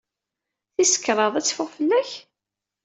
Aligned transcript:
Tis 0.75 0.93
kraḍ 1.03 1.33
ad 1.35 1.45
teffeɣ 1.45 1.67
fell-ak? 1.75 2.11